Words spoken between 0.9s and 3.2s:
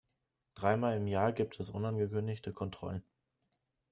im Jahr gibt es unangekündigte Kontrollen.